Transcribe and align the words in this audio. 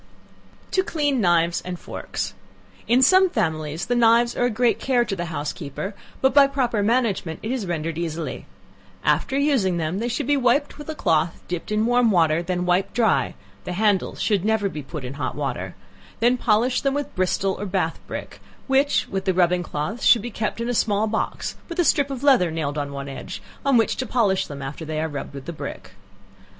To 0.71 0.81
Clean 0.81 1.21
Knives 1.21 1.61
and 1.63 1.77
Forks. 1.79 2.33
In 2.87 3.03
some 3.03 3.29
families 3.29 3.85
the 3.85 3.93
knives 3.93 4.35
are 4.35 4.45
a 4.45 4.49
great 4.49 4.79
care 4.79 5.05
to 5.05 5.15
the 5.15 5.25
housekeeper, 5.25 5.93
but 6.21 6.33
by 6.33 6.47
proper 6.47 6.81
management 6.81 7.39
it 7.43 7.51
is 7.51 7.67
rendered 7.67 7.99
easy. 7.99 8.47
After 9.03 9.37
using 9.37 9.77
them, 9.77 9.99
they 9.99 10.07
should 10.07 10.25
be 10.25 10.35
wiped 10.37 10.79
with 10.79 10.89
a 10.89 10.95
cloth, 10.95 11.39
dipped 11.47 11.71
in 11.71 11.85
warm 11.85 12.09
water, 12.09 12.41
then 12.41 12.65
wiped 12.65 12.95
dry, 12.95 13.35
(the 13.63 13.73
handles 13.73 14.19
should 14.19 14.43
never 14.43 14.69
be 14.69 14.81
put 14.81 15.05
in 15.05 15.13
hot 15.13 15.35
water,) 15.35 15.75
then 16.19 16.35
polish 16.35 16.81
them 16.81 16.95
with 16.95 17.15
Bristol 17.15 17.55
or 17.59 17.67
Bath 17.67 17.99
brick, 18.07 18.41
which, 18.65 19.07
with 19.07 19.25
the 19.25 19.35
rubbing 19.35 19.61
cloths, 19.61 20.03
should 20.03 20.23
be 20.23 20.31
kept 20.31 20.59
in 20.59 20.67
a 20.67 20.73
small 20.73 21.05
box, 21.05 21.55
with 21.69 21.77
a 21.77 21.85
strip 21.85 22.09
of 22.09 22.23
leather 22.23 22.49
nailed 22.49 22.79
on 22.79 22.91
one 22.91 23.07
edge, 23.07 23.39
on 23.63 23.77
which 23.77 23.95
to 23.97 24.07
polish 24.07 24.47
them 24.47 24.63
after 24.63 24.83
they 24.83 24.99
are 24.99 25.07
rubbed 25.07 25.35
with 25.35 25.45
the 25.45 25.53
brick. 25.53 25.91